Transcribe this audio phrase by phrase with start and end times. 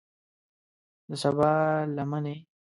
[1.09, 1.51] د سبا
[1.95, 2.35] لمنې